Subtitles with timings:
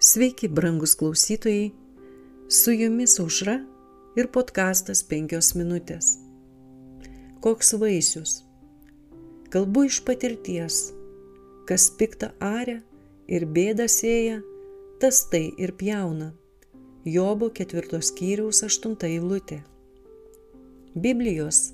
[0.00, 1.72] Sveiki, brangus klausytojai,
[2.48, 3.56] su jumis aušra
[4.14, 6.12] ir podkastas penkios minutės.
[7.42, 8.36] Koks vaisius?
[9.50, 10.78] Kalbu iš patirties,
[11.66, 12.76] kas piktą arę
[13.26, 14.38] ir bėdą sėja,
[15.02, 16.30] tas tai ir pjauna.
[17.02, 19.64] Jobo ketvirtos skyriaus aštunta eilutė.
[20.94, 21.72] Biblijos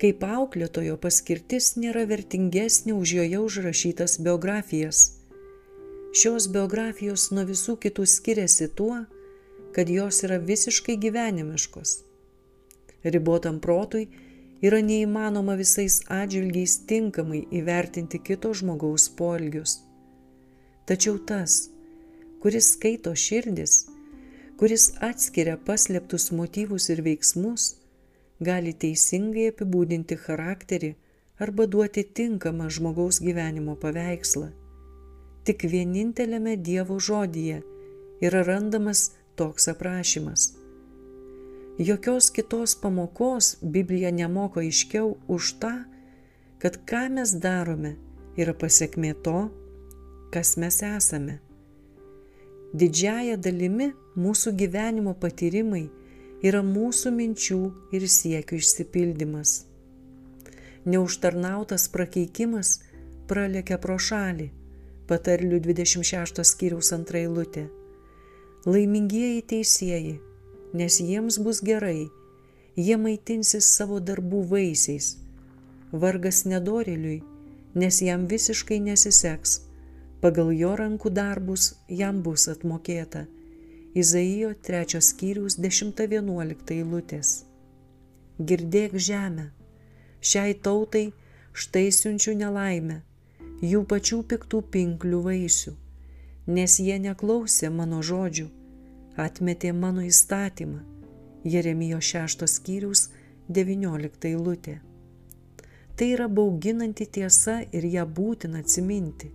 [0.00, 5.19] kaip auklėtojo paskirtis nėra vertingesnė už joje užrašytas biografijas
[6.10, 8.96] Šios biografijos nuo visų kitų skiriasi tuo,
[9.70, 11.92] kad jos yra visiškai gyvenimiškos.
[13.14, 14.08] Ribotam protui
[14.66, 19.76] yra neįmanoma visais atžvilgiais tinkamai įvertinti kito žmogaus poelgius.
[20.90, 21.68] Tačiau tas,
[22.42, 23.84] kuris skaito širdis,
[24.58, 27.76] kuris atskiria paslėptus motyvus ir veiksmus,
[28.42, 30.90] gali teisingai apibūdinti charakterį
[31.38, 34.50] arba duoti tinkamą žmogaus gyvenimo paveikslą
[35.44, 37.62] Tik vieninteliame Dievo žodyje
[38.20, 40.52] yra randamas toks aprašymas.
[41.78, 45.72] Jokios kitos pamokos Biblija nemoko aiškiau už tą,
[46.60, 47.94] kad ką mes darome
[48.36, 49.48] yra pasiekmė to,
[50.28, 51.38] kas mes esame.
[52.76, 53.88] Didžiaja dalimi
[54.20, 55.86] mūsų gyvenimo patyrimai
[56.44, 57.60] yra mūsų minčių
[57.96, 59.56] ir siekių išsipildymas.
[60.84, 62.78] Neužtarnautas prakeikimas
[63.28, 64.52] pralekia pro šalį
[65.10, 67.64] Patarlių 26 skyriaus antra eilutė.
[68.62, 70.12] Laimingieji teisėjai,
[70.78, 72.04] nes jiems bus gerai,
[72.78, 75.08] jie maitinsis savo darbų vaisiais.
[75.90, 77.16] Vargas nedoriliui,
[77.74, 79.56] nes jam visiškai nesiseks,
[80.22, 83.26] pagal jo rankų darbus jam bus atmokėta.
[83.98, 87.34] Izaijo 3 skyriaus 10-11 eilutės.
[88.38, 89.50] Girdėk žemę,
[90.22, 91.08] šiai tautai
[91.50, 93.02] štai siunčiu nelaimę
[93.60, 95.74] jų pačių piktų pinklių vaisių,
[96.48, 98.46] nes jie neklausė mano žodžių,
[99.20, 100.80] atmetė mano įstatymą.
[101.44, 103.08] Jeremijo 6 skyrius
[103.48, 104.80] 19 eilutė.
[105.96, 109.30] Tai yra bauginanti tiesa ir ją būtina atsiminti.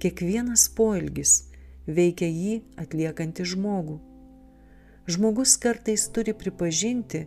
[0.00, 1.34] Kiekvienas poelgis
[1.86, 3.98] veikia jį atliekantį žmogų.
[5.08, 7.26] Žmogus kartais turi pripažinti,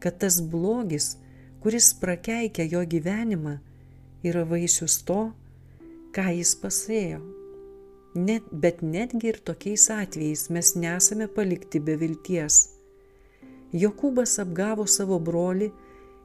[0.00, 1.16] kad tas blogis,
[1.60, 3.58] kuris prakeikia jo gyvenimą,
[4.24, 5.32] yra vaisius to,
[6.12, 7.20] ką jis pasėjo.
[8.14, 12.58] Net, bet netgi ir tokiais atvejais mes nesame palikti be vilties.
[13.72, 15.70] Jokūbas apgavo savo brolį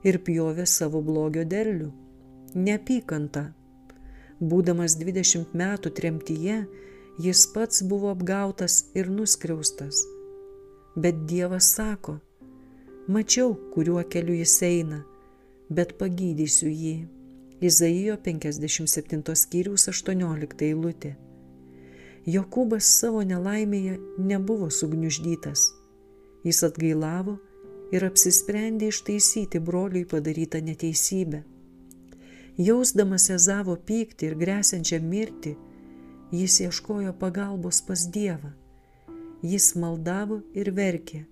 [0.03, 1.87] ir pjovė savo blogio derlių-
[2.65, 3.45] neapykantą.
[4.41, 6.67] Būdamas 20 metų tremtyje,
[7.19, 10.03] jis pats buvo apgautas ir nuskriaustas.
[10.95, 12.19] Bet Dievas sako,
[13.07, 15.05] mačiau, kuriuo keliu jis eina,
[15.69, 17.16] bet pagydysiu jį.
[17.61, 21.15] Izaijo 57 skyriaus 18 eilutė.
[22.29, 25.63] Jokūbas savo nelaimėje nebuvo sugniuždytas.
[26.45, 27.33] Jis atgailavo
[27.89, 31.39] ir apsisprendė ištaisyti broliui padarytą neteisybę.
[32.61, 35.55] Jausdamas Ezavo pyktį ir grėsiančią mirtį,
[36.37, 38.51] jis ieškojo pagalbos pas Dievą.
[39.41, 41.23] Jis maldavo ir verkė,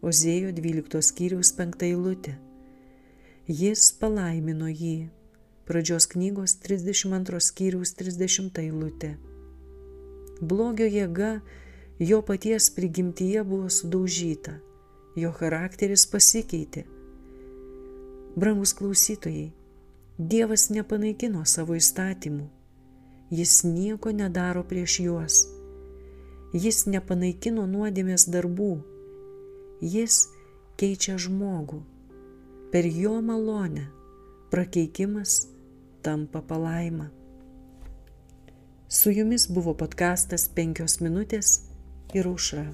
[0.00, 2.38] Ozėjo 12 skyriaus 5 eilutė.
[3.48, 5.10] Jis palaimino jį
[5.64, 9.14] Pradžios knygos 32 skyriaus 30 eilutė.
[10.44, 11.38] Blogio jėga
[11.98, 14.58] jo paties prigimtyje buvo sudaužyta,
[15.16, 16.84] jo charakteris pasikeitė.
[18.36, 19.52] Brangus klausytojai,
[20.18, 22.44] Dievas nepanaikino savo įstatymų,
[23.34, 25.38] jis nieko nedaro prieš juos,
[26.52, 28.76] jis nepanaikino nuodėmės darbų,
[29.80, 30.20] jis
[30.76, 31.80] keičia žmogų,
[32.70, 33.88] per jo malonę,
[34.52, 35.53] prakeikimas
[36.04, 37.10] tampa palaima.
[38.88, 41.54] Su jumis buvo podkastas penkios minutės
[42.14, 42.66] ir aušra.